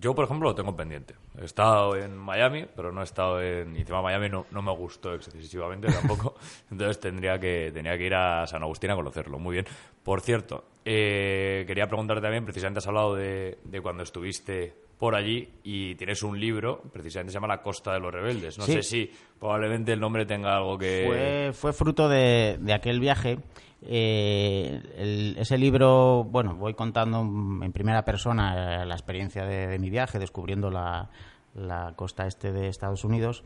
yo, 0.01 0.15
por 0.15 0.25
ejemplo, 0.25 0.49
lo 0.49 0.55
tengo 0.55 0.75
pendiente. 0.75 1.15
He 1.41 1.45
estado 1.45 1.95
en 1.95 2.17
Miami, 2.17 2.67
pero 2.75 2.91
no 2.91 3.03
he 3.03 3.05
estado 3.05 3.41
en... 3.41 3.77
Y 3.77 3.81
encima 3.81 4.01
Miami 4.03 4.29
no, 4.29 4.47
no 4.51 4.63
me 4.63 4.73
gustó 4.73 5.15
excesivamente 5.15 5.87
tampoco. 5.93 6.35
Entonces 6.71 6.99
tendría 6.99 7.39
que, 7.39 7.71
tendría 7.73 7.97
que 7.99 8.07
ir 8.07 8.15
a 8.15 8.47
San 8.47 8.63
Agustín 8.63 8.91
a 8.91 8.97
conocerlo. 8.97 9.39
Muy 9.39 9.53
bien. 9.53 9.67
Por 10.03 10.21
cierto, 10.23 10.65
eh, 10.85 11.65
quería 11.67 11.87
preguntarte 11.87 12.23
también, 12.23 12.45
precisamente 12.45 12.79
has 12.79 12.87
hablado 12.89 13.15
de, 13.15 13.59
de 13.63 13.81
cuando 13.83 14.03
estuviste 14.03 14.75
por 14.99 15.15
allí 15.15 15.49
y 15.63 15.95
tienes 15.97 16.23
un 16.23 16.39
libro, 16.39 16.83
precisamente 16.93 17.33
se 17.33 17.37
llama 17.37 17.49
La 17.49 17.61
Costa 17.63 17.93
de 17.93 18.01
los 18.01 18.13
Rebeldes. 18.13 18.59
No 18.59 18.65
Sí. 18.65 18.75
sé 18.75 18.83
si 18.83 19.11
probablemente 19.39 19.93
el 19.93 20.01
nombre 20.01 20.25
tenga 20.27 20.57
algo 20.57 20.79
que... 20.79 21.05
Fue, 21.07 21.53
fue 21.53 21.73
fruto 21.73 22.09
de, 22.09 22.59
de 22.61 22.73
aquel 22.73 23.01
viaje. 23.01 23.39
Eh, 23.87 24.81
el- 24.97 25.37
ese 25.39 25.59
libro, 25.59 26.25
bueno, 26.25 26.55
voy 26.55 26.75
contando 26.75 27.21
en 27.21 27.73
primera 27.73 28.05
persona 28.05 28.83
eh, 28.83 28.87
la 28.87 28.95
experiencia 28.95 29.45
de, 29.45 29.67
de 29.67 29.79
mi 29.79 29.91
viaje, 29.91 30.19
descubriendo 30.19 30.71
la, 30.71 31.11
la 31.55 31.93
costa 31.95 32.27
este 32.27 32.51
de 32.53 32.69
Estados 32.69 33.05
Unidos. 33.05 33.45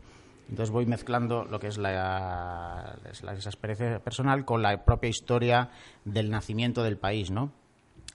Entonces 0.49 0.71
voy 0.71 0.85
mezclando 0.85 1.43
lo 1.45 1.59
que 1.59 1.67
es 1.67 1.77
la, 1.77 2.95
la- 3.21 3.33
esa 3.33 3.49
experiencia 3.49 3.99
personal 3.99 4.45
con 4.45 4.61
la 4.61 4.83
propia 4.85 5.09
historia 5.09 5.69
del 6.05 6.29
nacimiento 6.31 6.83
del 6.83 6.97
país, 6.97 7.31
¿no? 7.31 7.51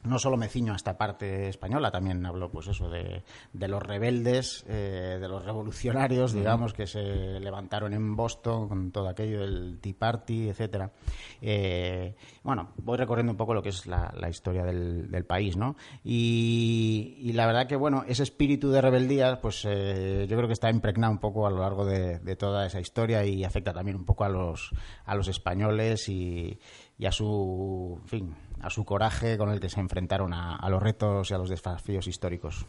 No 0.04 0.18
solo 0.18 0.37
me 0.37 0.49
ciño 0.49 0.73
a 0.73 0.76
esta 0.76 0.96
parte 0.96 1.49
española, 1.49 1.90
también 1.90 2.25
hablo, 2.25 2.50
pues 2.50 2.68
eso, 2.68 2.88
de, 2.88 3.23
de 3.52 3.68
los 3.68 3.82
rebeldes, 3.82 4.64
eh, 4.68 5.18
de 5.20 5.28
los 5.28 5.44
revolucionarios, 5.44 6.32
digamos, 6.32 6.73
que 6.73 6.87
se 6.87 7.40
levantaron 7.40 7.92
en 7.94 8.14
Boston 8.14 8.68
con 8.68 8.92
todo 8.92 9.08
aquello 9.08 9.40
del 9.40 9.78
Tea 9.80 9.94
Party, 9.99 10.49
etcétera. 10.49 10.92
Eh, 11.40 12.14
bueno, 12.42 12.73
voy 12.76 12.96
recorriendo 12.99 13.32
un 13.32 13.38
poco 13.38 13.54
lo 13.54 13.62
que 13.62 13.70
es 13.70 13.87
la, 13.87 14.12
la 14.16 14.28
historia 14.28 14.62
del, 14.64 15.11
del 15.11 15.25
país, 15.25 15.56
¿no? 15.56 15.76
Y, 16.04 17.16
y 17.18 17.32
la 17.32 17.46
verdad 17.46 17.66
que, 17.66 17.76
bueno, 17.76 18.04
ese 18.06 18.23
espíritu 18.23 18.70
de 18.70 18.80
rebeldía, 18.80 19.40
pues 19.40 19.64
eh, 19.66 20.26
yo 20.28 20.37
creo 20.37 20.46
que 20.46 20.52
está 20.52 20.70
impregnado 20.70 21.12
un 21.12 21.18
poco 21.18 21.46
a 21.46 21.50
lo 21.50 21.61
largo 21.61 21.84
de, 21.84 22.18
de 22.18 22.37
toda 22.37 22.66
esa 22.66 22.80
historia 22.80 23.25
y 23.25 23.44
afecta 23.44 23.73
también 23.73 23.96
un 23.96 24.04
poco 24.04 24.25
a 24.25 24.28
los, 24.28 24.70
a 25.04 25.14
los 25.14 25.28
españoles 25.28 26.08
y, 26.08 26.58
y 26.98 27.06
a 27.06 27.12
su, 27.12 27.98
en 28.02 28.08
fin, 28.08 28.36
a 28.62 28.70
su 28.70 28.84
coraje 28.84 29.36
con 29.36 29.50
el 29.50 29.60
que 29.60 29.68
se 29.68 29.80
enfrentaron 29.80 30.32
a, 30.32 30.56
a 30.56 30.70
los 30.70 30.82
retos 30.82 31.30
y 31.30 31.34
a 31.34 31.38
los 31.38 31.48
desafíos 31.48 32.06
históricos. 32.06 32.66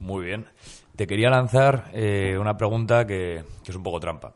Muy 0.00 0.24
bien. 0.24 0.46
Te 0.94 1.06
quería 1.06 1.30
lanzar 1.30 1.90
eh, 1.92 2.36
una 2.38 2.56
pregunta 2.56 3.06
que, 3.06 3.44
que 3.64 3.70
es 3.70 3.76
un 3.76 3.82
poco 3.82 4.00
trampa. 4.00 4.34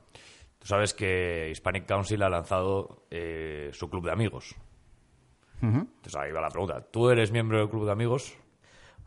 Tú 0.59 0.67
sabes 0.67 0.93
que 0.93 1.49
Hispanic 1.51 1.87
Council 1.87 2.23
ha 2.23 2.29
lanzado 2.29 3.05
eh, 3.11 3.71
su 3.73 3.89
club 3.89 4.05
de 4.05 4.13
amigos. 4.13 4.55
Entonces 5.63 6.17
ahí 6.17 6.33
va 6.33 6.41
la 6.41 6.49
pregunta. 6.49 6.81
¿Tú 6.91 7.11
eres 7.11 7.33
miembro 7.33 7.59
del 7.59 7.69
club 7.69 7.85
de 7.87 7.93
amigos? 7.93 8.35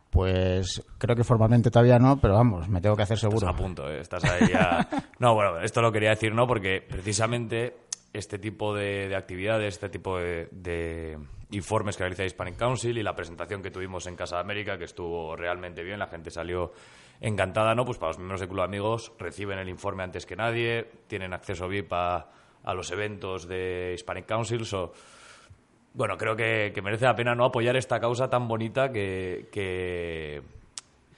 Pues 0.10 0.84
creo 1.00 1.16
que 1.16 1.24
formalmente 1.24 1.72
todavía 1.72 1.98
no, 1.98 2.18
pero 2.22 2.36
vamos, 2.36 2.70
me 2.70 2.80
tengo 2.80 2.96
que 2.96 3.02
hacer 3.02 3.18
seguro. 3.18 3.48
Estás 3.48 3.56
a 3.56 3.58
punto, 3.58 3.90
¿eh? 3.90 4.00
Estás 4.00 4.24
ahí 4.26 4.50
ya... 4.52 4.88
No, 5.20 5.34
bueno, 5.34 5.60
esto 5.62 5.82
lo 5.82 5.92
quería 5.92 6.10
decir, 6.10 6.34
¿no? 6.36 6.46
Porque 6.46 6.82
precisamente 6.88 7.83
este 8.14 8.38
tipo 8.40 8.74
de, 8.76 9.10
de 9.10 9.16
actividades, 9.16 9.74
este 9.74 9.90
tipo 9.90 10.18
de, 10.20 10.48
de 10.52 11.18
informes 11.52 11.98
que 11.98 12.04
realiza 12.04 12.24
Hispanic 12.26 12.56
Council 12.58 12.98
y 12.98 13.04
la 13.04 13.16
presentación 13.16 13.62
que 13.62 13.72
tuvimos 13.72 14.06
en 14.08 14.16
Casa 14.16 14.36
de 14.36 14.42
América, 14.42 14.78
que 14.78 14.86
estuvo 14.86 15.36
realmente 15.36 15.84
bien, 15.84 16.00
la 16.00 16.08
gente 16.08 16.30
salió 16.32 16.72
encantada, 17.22 17.74
¿no? 17.76 17.86
Pues 17.86 17.98
para 17.98 18.10
los 18.12 18.18
miembros 18.18 18.40
del 18.40 18.50
Club 18.50 18.60
de 18.60 18.66
Amigos 18.66 19.12
reciben 19.18 19.58
el 19.60 19.70
informe 19.70 20.04
antes 20.04 20.26
que 20.26 20.36
nadie, 20.36 20.88
tienen 21.08 21.34
acceso 21.34 21.68
VIP 21.68 21.92
a, 21.94 22.30
a 22.64 22.74
los 22.74 22.92
eventos 22.92 23.48
de 23.48 23.94
Hispanic 23.96 24.26
Council, 24.26 24.66
so- 24.66 24.94
bueno, 25.96 26.18
creo 26.18 26.36
que, 26.36 26.74
merece 26.84 27.06
la 27.06 27.16
pena 27.16 27.36
no 27.36 27.46
apoyar 27.46 27.76
esta 27.76 28.00
causa 28.00 28.28
tan 28.30 28.48
bonita 28.48 28.92
que, 28.92 29.48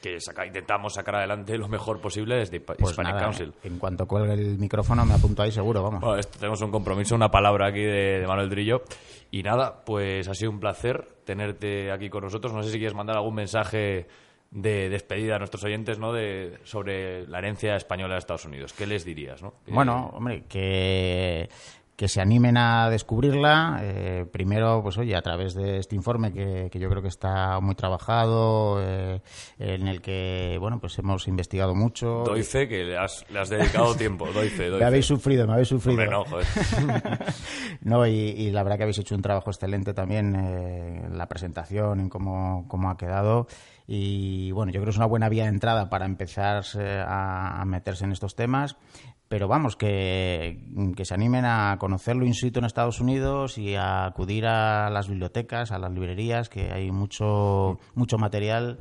que 0.05 0.19
saca- 0.19 0.45
intentamos 0.45 0.93
sacar 0.93 1.15
adelante 1.15 1.57
lo 1.57 1.67
mejor 1.67 1.99
posible 1.99 2.35
desde 2.35 2.59
Pues 2.59 2.77
Hispanic 2.79 3.13
nada, 3.13 3.23
Council. 3.23 3.53
en 3.63 3.79
cuanto 3.79 4.05
cuelgue 4.05 4.33
el 4.33 4.57
micrófono 4.59 5.03
me 5.05 5.13
apunto 5.15 5.41
ahí 5.41 5.51
seguro, 5.51 5.81
vamos. 5.81 6.01
Bueno, 6.01 6.17
esto- 6.19 6.37
tenemos 6.37 6.61
un 6.61 6.69
compromiso, 6.69 7.15
una 7.15 7.31
palabra 7.31 7.69
aquí 7.69 7.81
de, 7.81 8.19
de 8.19 8.27
Manuel 8.27 8.49
Drillo. 8.49 8.83
Y 9.31 9.41
nada, 9.41 9.83
pues 9.83 10.27
ha 10.27 10.33
sido 10.35 10.51
un 10.51 10.59
placer 10.59 11.07
tenerte 11.25 11.91
aquí 11.91 12.09
con 12.09 12.23
nosotros. 12.23 12.53
No 12.53 12.61
sé 12.61 12.69
si 12.71 12.77
quieres 12.77 12.93
mandar 12.95 13.17
algún 13.17 13.33
mensaje 13.35 14.07
de 14.51 14.89
despedida 14.89 15.35
a 15.35 15.39
nuestros 15.39 15.63
oyentes 15.65 15.97
¿no? 15.99 16.13
de, 16.13 16.59
sobre 16.63 17.27
la 17.27 17.39
herencia 17.39 17.75
española 17.75 18.13
de 18.13 18.19
Estados 18.19 18.45
Unidos. 18.45 18.73
¿Qué 18.73 18.85
les 18.85 19.03
dirías? 19.03 19.41
¿no? 19.41 19.55
Bueno, 19.67 20.11
hombre, 20.13 20.43
que, 20.47 21.49
que 21.95 22.07
se 22.07 22.19
animen 22.21 22.57
a 22.57 22.89
descubrirla. 22.89 23.79
eh, 23.81 24.25
primero, 24.31 24.81
pues 24.83 24.97
oye, 24.97 25.15
a 25.15 25.21
través 25.21 25.53
de 25.53 25.77
este 25.77 25.95
informe 25.95 26.33
que, 26.33 26.69
que 26.71 26.79
yo 26.79 26.89
creo 26.89 27.01
que 27.01 27.07
está 27.07 27.59
muy 27.61 27.75
trabajado, 27.75 28.79
eh, 28.81 29.21
en 29.59 29.87
el 29.87 30.01
que, 30.01 30.57
bueno, 30.59 30.79
pues 30.79 30.97
hemos 30.99 31.27
investigado 31.27 31.73
mucho. 31.73 32.23
Doy 32.25 32.43
fe 32.43 32.67
que 32.67 32.83
le 32.83 32.97
has, 32.97 33.25
le 33.29 33.39
has 33.39 33.49
dedicado 33.49 33.95
tiempo. 33.97 34.27
Doy 34.33 34.49
fe, 34.49 34.69
doy 34.69 34.79
Me 34.79 34.85
habéis 34.85 35.05
sufrido, 35.05 35.47
me 35.47 35.53
habéis 35.53 35.69
sufrido. 35.69 36.01
Hombre, 36.01 36.11
no, 36.11 36.25
joder. 36.25 36.45
No, 37.81 38.05
y, 38.07 38.11
y 38.11 38.51
la 38.51 38.63
verdad 38.63 38.77
que 38.77 38.83
habéis 38.83 38.97
hecho 38.99 39.15
un 39.15 39.21
trabajo 39.21 39.49
excelente 39.49 39.93
también 39.93 40.35
eh, 40.35 41.03
en 41.05 41.17
la 41.17 41.27
presentación, 41.27 41.99
en 41.99 42.09
cómo, 42.09 42.65
cómo 42.67 42.89
ha 42.89 42.97
quedado. 42.97 43.47
Y 43.87 44.51
bueno, 44.51 44.71
yo 44.71 44.79
creo 44.79 44.85
que 44.85 44.91
es 44.91 44.97
una 44.97 45.05
buena 45.05 45.29
vía 45.29 45.43
de 45.43 45.49
entrada 45.49 45.89
para 45.89 46.05
empezar 46.05 46.63
a, 47.07 47.61
a 47.61 47.65
meterse 47.65 48.03
en 48.05 48.11
estos 48.11 48.35
temas. 48.35 48.77
Pero 49.27 49.47
vamos, 49.47 49.75
que, 49.75 50.59
que 50.95 51.03
se 51.03 51.13
animen 51.13 51.45
a 51.45 51.77
conocerlo 51.79 52.25
in 52.25 52.35
situ 52.35 52.59
en 52.59 52.65
Estados 52.65 52.99
Unidos 52.99 53.57
y 53.57 53.75
a 53.75 54.05
acudir 54.05 54.45
a 54.45 54.89
las 54.91 55.09
bibliotecas, 55.09 55.71
a 55.71 55.79
las 55.79 55.91
librerías, 55.91 56.47
que 56.47 56.71
hay 56.71 56.91
mucho, 56.91 57.79
mucho 57.95 58.17
material 58.17 58.77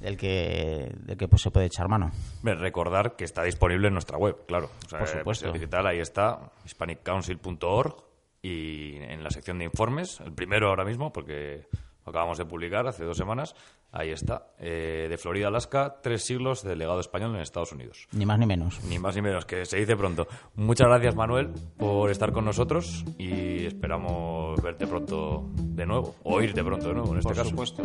del 0.00 0.16
que, 0.16 0.92
del 1.00 1.16
que 1.16 1.28
pues, 1.28 1.42
se 1.42 1.50
puede 1.50 1.66
echar 1.66 1.88
mano. 1.88 2.10
Recordar 2.42 3.16
que 3.16 3.24
está 3.24 3.42
disponible 3.44 3.88
en 3.88 3.94
nuestra 3.94 4.18
web, 4.18 4.44
claro. 4.46 4.68
O 4.84 4.88
sea, 4.88 4.98
Por 4.98 5.08
supuesto. 5.08 5.46
el 5.46 5.52
digital 5.52 5.86
ahí 5.86 6.00
está, 6.00 6.50
hispaniccouncil.org 6.64 7.94
y 8.42 8.96
en 8.96 9.22
la 9.22 9.30
sección 9.30 9.58
de 9.58 9.64
informes, 9.64 10.20
el 10.20 10.32
primero 10.32 10.68
ahora 10.68 10.84
mismo, 10.84 11.12
porque 11.12 11.66
lo 12.04 12.10
acabamos 12.10 12.36
de 12.36 12.44
publicar 12.44 12.86
hace 12.86 13.04
dos 13.04 13.16
semanas, 13.16 13.54
ahí 13.94 14.10
está. 14.10 14.48
Eh, 14.58 15.06
de 15.08 15.16
Florida, 15.16 15.48
Alaska, 15.48 15.96
tres 16.02 16.24
siglos 16.24 16.62
de 16.62 16.76
legado 16.76 17.00
español 17.00 17.34
en 17.34 17.40
Estados 17.40 17.72
Unidos. 17.72 18.08
Ni 18.12 18.26
más 18.26 18.38
ni 18.38 18.46
menos. 18.46 18.82
Ni 18.84 18.98
más 18.98 19.14
ni 19.14 19.22
menos, 19.22 19.46
que 19.46 19.64
se 19.64 19.78
dice 19.78 19.96
pronto. 19.96 20.26
Muchas 20.56 20.88
gracias, 20.88 21.14
Manuel, 21.14 21.50
por 21.78 22.10
estar 22.10 22.32
con 22.32 22.44
nosotros 22.44 23.04
y 23.18 23.64
esperamos 23.66 24.60
verte 24.62 24.86
pronto 24.86 25.48
de 25.54 25.86
nuevo, 25.86 26.16
o 26.24 26.34
oírte 26.34 26.62
pronto 26.64 26.88
de 26.88 26.94
nuevo, 26.94 27.12
en 27.12 27.18
este 27.18 27.28
Por 27.28 27.36
caso. 27.36 27.50
supuesto. 27.50 27.82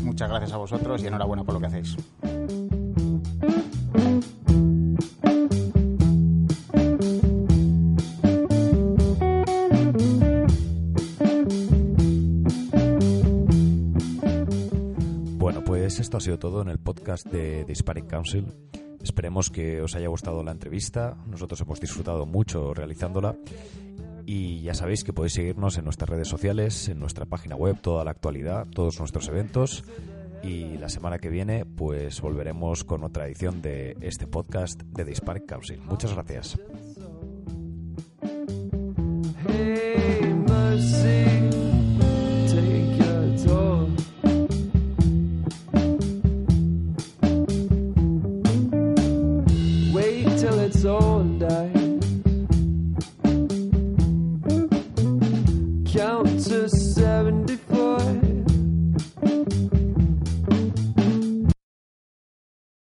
Muchas 0.00 0.28
gracias 0.28 0.52
a 0.52 0.56
vosotros 0.56 1.02
y 1.02 1.06
enhorabuena 1.06 1.44
por 1.44 1.54
lo 1.54 1.60
que 1.60 1.66
hacéis. 1.66 1.96
Sido 16.26 16.38
todo 16.40 16.60
en 16.60 16.68
el 16.68 16.78
podcast 16.78 17.24
de, 17.26 17.64
de 17.64 17.72
Hispanic 17.72 18.08
Council. 18.08 18.52
Esperemos 19.00 19.48
que 19.48 19.80
os 19.80 19.94
haya 19.94 20.08
gustado 20.08 20.42
la 20.42 20.50
entrevista. 20.50 21.16
Nosotros 21.28 21.60
hemos 21.60 21.78
disfrutado 21.78 22.26
mucho 22.26 22.74
realizándola. 22.74 23.36
Y 24.26 24.60
ya 24.60 24.74
sabéis 24.74 25.04
que 25.04 25.12
podéis 25.12 25.34
seguirnos 25.34 25.78
en 25.78 25.84
nuestras 25.84 26.10
redes 26.10 26.26
sociales, 26.26 26.88
en 26.88 26.98
nuestra 26.98 27.26
página 27.26 27.54
web, 27.54 27.80
toda 27.80 28.04
la 28.04 28.10
actualidad, 28.10 28.66
todos 28.66 28.98
nuestros 28.98 29.28
eventos. 29.28 29.84
Y 30.42 30.78
la 30.78 30.88
semana 30.88 31.20
que 31.20 31.28
viene, 31.28 31.64
pues 31.64 32.20
volveremos 32.20 32.82
con 32.82 33.04
otra 33.04 33.28
edición 33.28 33.62
de 33.62 33.96
este 34.00 34.26
podcast 34.26 34.82
de 34.82 35.04
The 35.04 35.12
Hispanic 35.12 35.46
Council. 35.46 35.80
Muchas 35.82 36.12
gracias. 36.12 36.58